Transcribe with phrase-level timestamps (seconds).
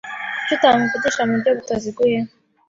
[0.37, 2.17] Kuki utamuvugisha muburyo butaziguye?